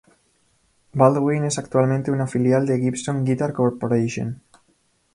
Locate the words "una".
2.09-2.25